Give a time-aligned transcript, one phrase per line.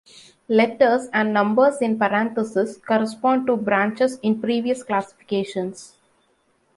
[0.49, 5.93] Letters and numbers in parentheses correspond to branches in previous classifications.